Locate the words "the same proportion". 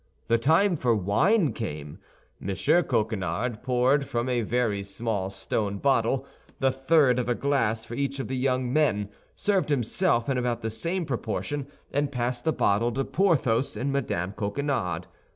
10.63-11.67